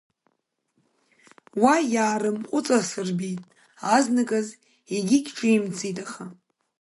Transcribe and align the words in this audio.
Уа 1.61 1.75
иаарымҟәыҵасырбеит 1.93 3.41
азнаказ, 3.95 4.47
егьигь 4.95 5.29
ҿимҭӡеит, 5.37 5.97
аха… 6.05 6.25